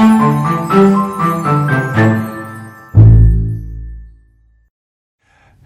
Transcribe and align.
Thank 0.00 0.72
you. 0.72 1.09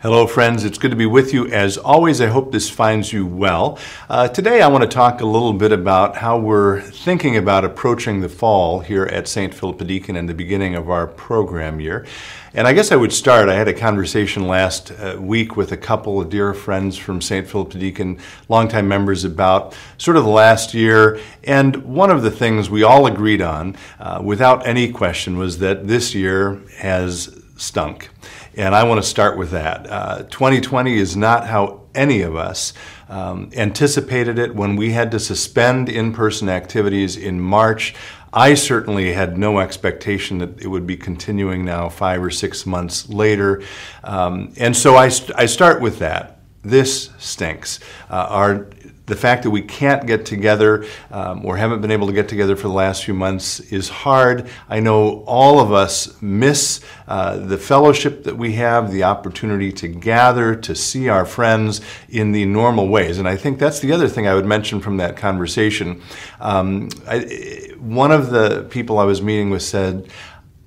Hello, 0.05 0.27
friends. 0.27 0.65
It's 0.65 0.77
good 0.77 0.91
to 0.91 0.99
be 0.99 1.07
with 1.07 1.33
you. 1.33 1.47
As 1.47 1.79
always, 1.79 2.21
I 2.21 2.27
hope 2.27 2.53
this 2.53 2.69
finds 2.69 3.11
you 3.11 3.25
well. 3.25 3.79
Uh, 4.07 4.29
today, 4.29 4.61
I 4.61 4.69
want 4.69 4.83
to 4.83 4.87
talk 4.87 5.23
a 5.23 5.25
little 5.25 5.55
bit 5.55 5.73
about 5.73 6.19
how 6.19 6.39
we're 6.39 6.83
thinking 6.83 7.39
about 7.39 7.65
approaching 7.65 8.21
the 8.21 8.29
fall 8.29 8.81
here 8.81 9.05
at 9.07 9.27
St. 9.27 9.55
Philip 9.55 9.79
the 9.79 9.85
Deacon 9.87 10.17
and 10.17 10.29
the 10.29 10.35
beginning 10.35 10.75
of 10.75 10.91
our 10.91 11.07
program 11.07 11.81
year. 11.81 12.05
And 12.53 12.69
I 12.69 12.75
guess 12.75 12.93
I 12.93 12.97
would 12.97 13.15
start. 13.15 13.49
I 13.49 13.55
had 13.55 13.67
a 13.67 13.73
conversation 13.73 14.47
last 14.47 14.91
uh, 14.91 15.17
week 15.19 15.57
with 15.57 15.73
a 15.73 15.79
couple 15.79 16.21
of 16.21 16.29
dear 16.29 16.53
friends 16.53 16.99
from 16.99 17.23
St. 17.23 17.49
Philip 17.49 17.71
the 17.71 17.79
Deacon, 17.79 18.19
longtime 18.51 18.87
members, 18.87 19.25
about 19.25 19.75
sort 19.97 20.19
of 20.19 20.25
the 20.25 20.31
last 20.31 20.75
year. 20.75 21.19
And 21.45 21.77
one 21.77 22.11
of 22.11 22.21
the 22.21 22.31
things 22.31 22.69
we 22.69 22.83
all 22.83 23.07
agreed 23.07 23.41
on, 23.41 23.75
uh, 23.99 24.21
without 24.23 24.67
any 24.67 24.93
question, 24.93 25.39
was 25.39 25.61
that 25.61 25.89
this 25.89 26.15
year 26.15 26.61
has 26.77 27.41
stunk. 27.57 28.11
And 28.57 28.75
I 28.75 28.85
want 28.85 29.03
to 29.03 29.09
start 29.09 29.37
with 29.37 29.51
that. 29.51 29.91
Uh, 29.91 30.23
2020 30.25 30.97
is 30.97 31.17
not 31.17 31.47
how 31.47 31.83
any 31.95 32.23
of 32.23 32.37
us 32.37 32.73
um, 33.09 33.51
anticipated 33.55 34.39
it 34.39 34.55
when 34.55 34.77
we 34.77 34.93
had 34.93 35.11
to 35.13 35.19
suspend 35.19 35.89
in 35.89 36.13
person 36.13 36.49
activities 36.49 37.17
in 37.17 37.41
March. 37.41 37.95
I 38.33 38.55
certainly 38.55 39.13
had 39.13 39.39
no 39.39 39.59
expectation 39.59 40.39
that 40.39 40.61
it 40.61 40.69
would 40.69 40.87
be 40.87 40.97
continuing 40.97 41.65
now 41.65 41.89
five 41.89 42.23
or 42.23 42.31
six 42.31 42.67
months 42.67 43.09
later. 43.09 43.63
Um, 44.03 44.53
and 44.57 44.77
so 44.77 44.97
I, 44.97 45.09
st- 45.09 45.39
I 45.39 45.47
start 45.47 45.81
with 45.81 45.99
that. 46.01 46.41
This 46.63 47.11
stinks. 47.19 47.79
Uh, 48.09 48.27
our 48.29 48.67
the 49.07 49.17
fact 49.17 49.43
that 49.43 49.51
we 49.51 49.61
can't 49.61 50.07
get 50.07 50.25
together 50.25 50.87
um, 51.11 51.45
or 51.45 51.57
haven't 51.57 51.81
been 51.83 51.91
able 51.91 52.07
to 52.07 52.13
get 52.13 52.29
together 52.29 52.57
for 52.57 52.69
the 52.69 52.75
last 52.75 53.05
few 53.05 53.13
months 53.13 53.61
is 53.61 53.89
hard. 53.89 54.49
I 54.69 54.81
know 54.81 55.25
all 55.27 55.61
of 55.61 55.73
us 55.73 56.21
miss 56.23 56.81
uh, 57.07 57.37
the 57.37 57.59
fellowship 57.59 58.25
that 58.25 58.39
we 58.39 58.53
have, 58.55 58.91
the 58.91 59.05
opportunity 59.05 59.73
to 59.73 59.89
gather, 59.89 60.55
to 60.57 60.75
see 60.75 61.09
our 61.09 61.27
friends 61.27 61.83
in 62.09 62.33
the 62.33 62.47
normal 62.47 62.89
ways. 62.89 63.19
And 63.19 63.29
I 63.29 63.37
think 63.37 63.59
that's 63.59 63.81
the 63.81 63.93
other 63.93 64.09
thing 64.09 64.27
I 64.27 64.35
would 64.35 64.47
mention 64.47 64.81
from 64.81 64.97
that 64.97 65.17
conversation. 65.17 66.01
Um, 66.41 66.89
I, 67.07 67.73
one 67.79 68.11
of 68.11 68.31
the 68.31 68.67
people 68.71 68.99
I 68.99 69.05
was 69.05 69.21
meeting 69.21 69.51
with 69.51 69.63
said, 69.63 70.09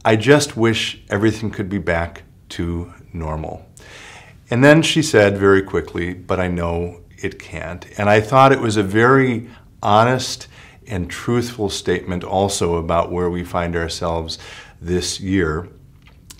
I 0.05 0.15
just 0.15 0.55
wish 0.55 1.01
everything 1.09 1.49
could 1.49 1.69
be 1.69 1.79
back 1.79 2.23
to 2.49 2.93
normal. 3.13 3.65
And 4.49 4.63
then 4.63 4.81
she 4.81 5.01
said 5.01 5.37
very 5.37 5.61
quickly, 5.61 6.13
but 6.13 6.39
I 6.39 6.47
know 6.47 7.01
it 7.17 7.39
can't. 7.39 7.85
And 7.97 8.09
I 8.09 8.21
thought 8.21 8.51
it 8.51 8.61
was 8.61 8.77
a 8.77 8.83
very 8.83 9.49
honest 9.81 10.47
and 10.87 11.09
truthful 11.09 11.69
statement 11.69 12.23
also 12.23 12.75
about 12.75 13.11
where 13.11 13.29
we 13.29 13.43
find 13.43 13.75
ourselves 13.75 14.37
this 14.81 15.19
year. 15.19 15.67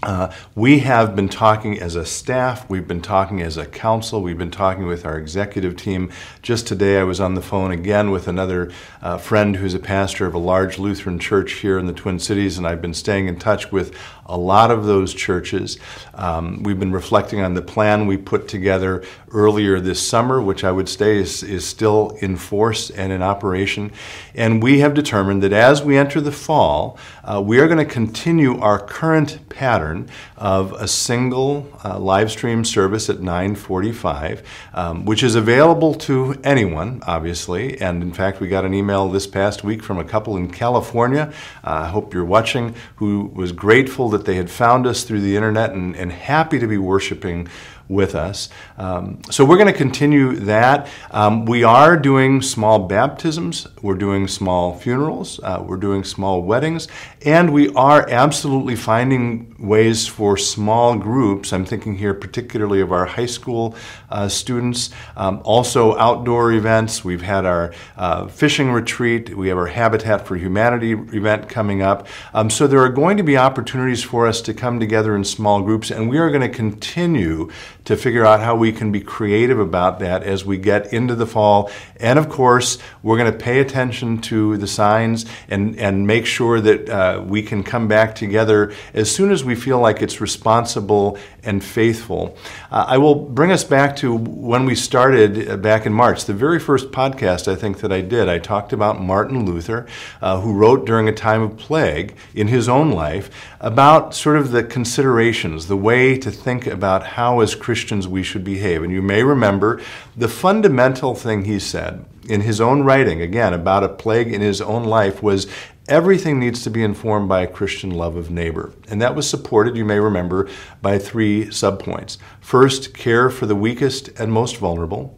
Uh, 0.08 0.32
we 0.56 0.80
have 0.80 1.18
been 1.18 1.28
talking 1.28 1.78
as 1.78 1.98
a 1.98 2.06
staff, 2.06 2.70
we've 2.70 2.88
been 2.88 3.02
talking 3.02 3.42
as 3.42 3.58
a 3.58 3.66
council, 3.66 4.22
we've 4.22 4.38
been 4.38 4.50
talking 4.50 4.88
with 4.88 5.06
our 5.06 5.18
executive 5.18 5.76
team. 5.76 6.10
Just 6.42 6.66
today, 6.66 6.98
I 6.98 7.04
was 7.04 7.20
on 7.20 7.34
the 7.34 7.42
phone 7.42 7.72
again 7.72 8.10
with 8.10 8.30
another 8.30 8.72
uh, 9.02 9.18
friend 9.18 9.58
who's 9.58 9.74
a 9.74 9.80
pastor 9.80 10.26
of 10.26 10.34
a 10.34 10.38
large 10.38 10.80
Lutheran 10.80 11.20
church 11.20 11.56
here 11.56 11.78
in 11.78 11.88
the 11.88 11.94
Twin 11.94 12.20
Cities, 12.20 12.58
and 12.58 12.66
I've 12.66 12.82
been 12.82 12.94
staying 12.94 13.28
in 13.28 13.38
touch 13.38 13.70
with 13.70 13.94
a 14.26 14.38
lot 14.38 14.72
of 14.72 14.86
those 14.86 15.14
churches. 15.14 15.78
Um, 16.14 16.64
we've 16.64 16.80
been 16.80 16.94
reflecting 16.94 17.42
on 17.42 17.54
the 17.54 17.62
plan 17.62 18.08
we 18.08 18.16
put 18.16 18.48
together 18.48 19.04
earlier 19.32 19.82
this 19.82 20.06
summer, 20.06 20.42
which 20.42 20.64
I 20.64 20.72
would 20.72 20.88
say 20.88 21.18
is, 21.18 21.44
is 21.44 21.68
still 21.68 22.18
in 22.22 22.38
force 22.38 22.90
and 22.90 23.12
in 23.12 23.22
operation. 23.22 23.92
And 24.34 24.64
we 24.64 24.80
have 24.80 24.94
determined 24.94 25.44
that 25.44 25.52
as 25.52 25.84
we 25.84 25.98
enter 25.98 26.22
the 26.22 26.32
fall, 26.32 26.98
uh, 27.26 27.42
we 27.46 27.60
are 27.60 27.68
going 27.68 27.86
to 27.86 27.86
continue 27.86 28.58
our 28.60 28.80
current 28.80 29.50
pattern 29.50 29.97
of 30.38 30.74
a 30.74 30.88
single 30.88 31.68
uh, 31.84 31.98
live 31.98 32.30
stream 32.32 32.64
service 32.64 33.10
at 33.10 33.18
9:45, 33.18 34.44
um, 34.74 35.06
which 35.06 35.24
is 35.24 35.36
available 35.36 35.94
to 35.94 36.36
anyone, 36.44 37.02
obviously. 37.08 37.80
And 37.82 38.04
in 38.04 38.14
fact, 38.14 38.40
we 38.40 38.48
got 38.48 38.66
an 38.66 38.74
email 38.74 39.10
this 39.10 39.28
past 39.28 39.64
week 39.64 39.82
from 39.82 39.98
a 39.98 40.04
couple 40.04 40.38
in 40.38 40.52
California. 40.52 41.34
Uh, 41.64 41.86
I 41.86 41.88
hope 41.88 42.14
you're 42.14 42.26
watching, 42.26 42.76
who 42.98 43.32
was 43.34 43.52
grateful 43.52 44.10
that 44.10 44.26
they 44.26 44.36
had 44.36 44.50
found 44.50 44.86
us 44.86 45.04
through 45.04 45.22
the 45.22 45.36
internet 45.36 45.72
and, 45.72 45.96
and 45.96 46.12
happy 46.12 46.60
to 46.60 46.68
be 46.68 46.78
worshiping 46.78 47.48
with 47.90 48.16
us. 48.16 48.50
Um, 48.78 49.22
so 49.32 49.46
we're 49.46 49.58
going 49.58 49.72
to 49.72 49.78
continue 49.78 50.36
that. 50.36 50.88
Um, 51.12 51.46
we 51.46 51.64
are 51.64 51.98
doing 51.98 52.42
small 52.42 52.80
baptisms, 52.80 53.68
we're 53.82 53.96
doing 53.96 54.28
small 54.28 54.76
funerals, 54.76 55.40
uh, 55.44 55.64
we're 55.66 55.78
doing 55.78 56.04
small 56.04 56.42
weddings, 56.42 56.88
and 57.26 57.54
we 57.54 57.70
are 57.74 58.08
absolutely 58.10 58.76
finding 58.76 59.56
ways 59.60 60.08
for 60.08 60.38
small 60.38 60.96
groups. 60.96 61.54
I'm 61.54 61.66
thinking 61.66 61.96
here 61.96 62.14
particularly 62.14 62.82
of 62.82 62.92
our 62.92 63.06
high 63.06 63.26
school 63.26 63.76
uh, 64.10 64.28
students, 64.28 64.90
um, 65.16 65.42
also 65.44 65.98
outdoor 65.98 66.52
events. 66.54 67.04
We've 67.04 67.22
had 67.22 67.46
our 67.46 67.74
uh, 67.96 68.28
fishing 68.28 68.72
retreat, 68.72 69.36
we 69.36 69.48
have 69.48 69.58
our 69.58 69.68
Habitat 69.68 70.28
for 70.28 70.36
Humanity 70.36 70.92
event 70.92 71.50
coming 71.50 71.82
up. 71.82 72.08
Um, 72.34 72.50
so 72.50 72.68
there 72.68 72.82
are 72.82 72.90
going 72.90 73.18
to 73.18 73.24
be 73.24 73.38
opportunities 73.38 74.04
for 74.04 74.28
us 74.28 74.42
to 74.42 74.54
come 74.54 74.80
together 74.80 75.16
in 75.16 75.24
small 75.24 75.62
groups, 75.62 75.92
and 75.92 76.10
we 76.10 76.18
are 76.18 76.30
going 76.30 76.42
to 76.42 76.50
continue 76.50 77.50
to 77.88 77.96
figure 77.96 78.26
out 78.26 78.42
how 78.42 78.54
we 78.54 78.74
can 78.74 78.92
be 78.92 79.00
creative 79.00 79.60
about 79.60 80.00
that 80.00 80.22
as 80.22 80.44
we 80.44 80.58
get 80.58 80.92
into 80.92 81.16
the 81.16 81.26
fall. 81.26 81.72
And 82.02 82.20
of 82.20 82.28
course, 82.28 82.78
we're 83.02 83.18
going 83.18 83.32
to 83.32 83.38
pay 83.38 83.62
attention 83.62 84.20
to 84.24 84.58
the 84.58 84.68
signs 84.68 85.26
and, 85.48 85.80
and 85.80 86.06
make 86.06 86.26
sure 86.26 86.60
that 86.60 86.90
uh, 86.90 87.24
we 87.26 87.42
can 87.42 87.64
come 87.64 87.88
back 87.88 88.14
together 88.14 88.74
as 88.94 89.10
soon 89.10 89.32
as 89.32 89.46
we 89.46 89.56
feel 89.56 89.80
like 89.80 90.02
it's 90.02 90.20
responsible 90.20 91.18
and 91.44 91.64
faithful. 91.64 92.38
Uh, 92.70 92.84
I 92.90 92.98
will 92.98 93.16
bring 93.16 93.54
us 93.54 93.64
back 93.64 93.96
to 93.98 94.14
when 94.14 94.66
we 94.66 94.76
started 94.76 95.50
uh, 95.50 95.56
back 95.56 95.86
in 95.86 95.94
March. 95.94 96.26
The 96.26 96.34
very 96.34 96.60
first 96.60 96.92
podcast 96.92 97.50
I 97.50 97.56
think 97.56 97.80
that 97.80 97.94
I 97.94 98.02
did, 98.02 98.28
I 98.28 98.38
talked 98.38 98.74
about 98.74 99.02
Martin 99.02 99.46
Luther, 99.46 99.88
uh, 100.22 100.42
who 100.42 100.54
wrote 100.54 100.86
during 100.86 101.08
a 101.08 101.14
time 101.14 101.42
of 101.42 101.56
plague 101.56 102.18
in 102.36 102.50
his 102.50 102.68
own 102.68 102.92
life 102.92 103.30
about 103.62 104.14
sort 104.14 104.36
of 104.36 104.52
the 104.52 104.62
considerations, 104.62 105.68
the 105.68 105.78
way 105.78 106.18
to 106.18 106.30
think 106.30 106.68
about 106.68 107.04
how 107.04 107.40
as 107.40 107.56
Christians 107.56 107.77
Christians 107.78 108.08
we 108.08 108.24
should 108.24 108.44
behave. 108.44 108.82
And 108.82 108.92
you 108.92 109.04
may 109.04 109.22
remember 109.22 109.80
the 110.16 110.28
fundamental 110.28 111.14
thing 111.14 111.46
he 111.46 111.60
said 111.60 112.04
in 112.28 112.42
his 112.42 112.60
own 112.60 112.82
writing, 112.82 113.22
again, 113.22 113.54
about 113.54 113.84
a 113.84 113.90
plague 113.90 114.34
in 114.34 114.42
his 114.42 114.62
own 114.62 114.84
life, 114.84 115.22
was 115.22 115.46
everything 115.88 116.40
needs 116.40 116.64
to 116.64 116.72
be 116.72 116.84
informed 116.84 117.30
by 117.30 117.42
a 117.42 117.48
Christian 117.48 117.92
love 117.92 118.16
of 118.16 118.32
neighbor. 118.32 118.74
And 118.90 119.00
that 119.00 119.14
was 119.14 119.30
supported, 119.30 119.78
you 119.78 119.86
may 119.86 120.00
remember, 120.00 120.50
by 120.82 120.98
three 120.98 121.46
subpoints. 121.46 122.18
First, 122.42 122.96
care 122.96 123.30
for 123.30 123.46
the 123.46 123.56
weakest 123.56 124.08
and 124.20 124.34
most 124.34 124.58
vulnerable. 124.58 125.16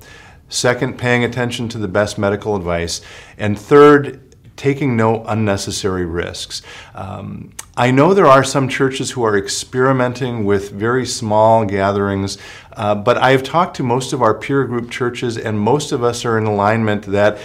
Second, 0.50 0.98
paying 0.98 1.24
attention 1.24 1.70
to 1.70 1.78
the 1.78 1.88
best 1.88 2.18
medical 2.18 2.58
advice. 2.58 3.00
And 3.38 3.58
third, 3.58 4.29
taking 4.60 4.98
no 4.98 5.24
unnecessary 5.24 6.06
risks. 6.06 6.62
Um, 6.94 7.52
I 7.78 7.92
know 7.92 8.14
there 8.14 8.28
are 8.28 8.44
some 8.44 8.68
churches 8.68 9.12
who 9.12 9.24
are 9.24 9.38
experimenting 9.38 10.44
with 10.44 10.72
very 10.72 11.06
small 11.06 11.64
gatherings, 11.64 12.38
uh, 12.74 12.94
but 12.96 13.18
I've 13.18 13.42
talked 13.42 13.78
to 13.78 13.84
most 13.84 14.12
of 14.12 14.22
our 14.22 14.34
peer 14.34 14.66
group 14.66 14.92
churches, 14.92 15.38
and 15.38 15.58
most 15.58 15.94
of 15.94 16.04
us 16.04 16.26
are 16.26 16.38
in 16.38 16.46
alignment 16.46 17.06
that 17.06 17.38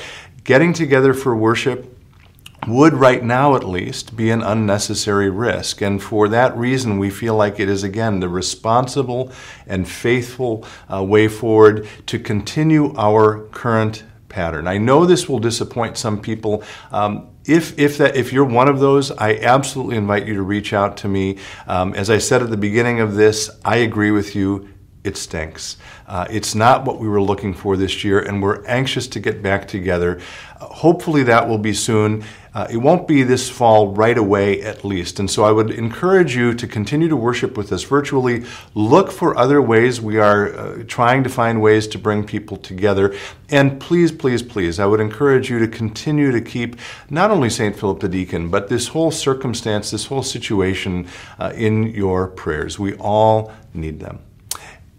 getting 0.43 0.73
together 0.73 1.15
for 1.15 1.37
worship 1.37 1.97
would 2.67 2.95
right 2.95 3.23
now 3.23 3.55
at 3.55 3.63
least 3.63 4.17
be 4.17 4.31
an 4.31 4.43
unnecessary 4.43 5.31
risk. 5.31 5.81
And 5.81 6.03
for 6.03 6.29
that 6.29 6.57
reason, 6.57 6.99
we 6.99 7.11
feel 7.11 7.37
like 7.37 7.61
it 7.61 7.69
is 7.69 7.85
again 7.85 8.19
the 8.19 8.29
responsible 8.29 9.31
and 9.69 9.89
faithful 9.89 10.67
uh, 10.93 11.05
way 11.05 11.29
forward 11.29 11.87
to 12.07 12.19
continue 12.19 12.93
our 12.97 13.45
current 13.53 14.03
pattern. 14.35 14.67
I 14.67 14.79
know 14.79 15.07
this 15.07 15.29
will 15.29 15.39
disappoint 15.39 15.97
some 15.97 16.21
people. 16.21 16.65
Um, 16.91 17.29
if, 17.47 17.79
if, 17.79 17.99
that, 17.99 18.17
if 18.17 18.33
you're 18.33 18.45
one 18.45 18.67
of 18.67 18.81
those, 18.81 19.13
I 19.13 19.37
absolutely 19.37 19.97
invite 19.97 20.27
you 20.27 20.35
to 20.35 20.43
reach 20.43 20.73
out 20.73 20.97
to 20.99 21.09
me. 21.09 21.39
Um, 21.69 21.95
as 21.95 22.11
I 22.11 22.19
said 22.19 22.43
at 22.43 22.51
the 22.51 22.57
beginning 22.57 22.99
of 22.99 23.15
this, 23.15 23.49
I 23.65 23.77
agree 23.77 24.11
with 24.11 24.35
you 24.35 24.74
it 25.05 25.19
stinks. 25.19 25.77
Uh, 26.09 26.27
it's 26.31 26.55
not 26.55 26.87
what 26.87 26.99
we 26.99 27.07
were 27.07 27.21
looking 27.21 27.53
for 27.53 27.77
this 27.77 28.03
year, 28.03 28.21
and 28.21 28.43
we're 28.43 28.65
anxious 28.65 29.07
to 29.09 29.21
get 29.21 29.43
back 29.43 29.69
together. 29.69 30.19
Uh, 30.59 30.65
hopefully, 30.65 31.23
that 31.25 31.47
will 31.47 31.59
be 31.59 31.75
soon. 31.75 32.25
Uh, 32.55 32.67
it 32.71 32.77
won't 32.79 33.07
be 33.07 33.23
this 33.23 33.51
fall 33.51 33.89
right 33.89 34.17
away, 34.17 34.63
at 34.63 34.83
least. 34.83 35.19
And 35.21 35.31
so, 35.31 35.45
I 35.45 35.53
would 35.53 35.71
encourage 35.71 36.35
you 36.35 36.55
to 36.55 36.67
continue 36.67 37.09
to 37.09 37.17
worship 37.17 37.59
with 37.59 37.71
us 37.71 37.83
virtually. 37.83 38.45
Look 38.75 39.13
for 39.13 39.37
other 39.37 39.61
ways. 39.61 40.01
We 40.01 40.19
are 40.19 40.55
uh, 40.55 40.85
trying 40.87 41.23
to 41.25 41.29
find 41.29 41.61
ways 41.61 41.87
to 41.89 41.99
bring 41.99 42.25
people 42.25 42.57
together. 42.57 43.15
And 43.51 43.79
please, 43.79 44.11
please, 44.11 44.43
please, 44.43 44.81
I 44.81 44.87
would 44.87 45.01
encourage 45.01 45.51
you 45.51 45.59
to 45.59 45.69
continue 45.69 46.33
to 46.33 46.41
keep 46.41 46.77
not 47.11 47.31
only 47.31 47.51
St. 47.51 47.77
Philip 47.77 48.01
the 48.01 48.09
Deacon, 48.09 48.49
but 48.49 48.69
this 48.69 48.89
whole 48.89 49.11
circumstance, 49.11 49.91
this 49.91 50.07
whole 50.07 50.23
situation 50.23 51.09
uh, 51.39 51.53
in 51.55 51.89
your 51.89 52.29
prayers. 52.29 52.79
We 52.79 52.95
all 52.95 53.53
need 53.75 54.01
them. 54.01 54.21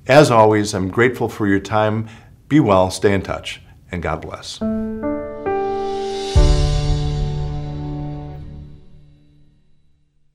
As 0.07 0.29
always, 0.29 0.75
I'm 0.75 0.89
grateful 0.89 1.29
for 1.29 1.47
your 1.47 1.59
time. 1.59 2.07
Be 2.47 2.59
well, 2.59 2.91
stay 2.91 3.13
in 3.13 3.23
touch, 3.23 3.61
and 3.91 4.03
God 4.03 4.21
bless. 4.21 4.61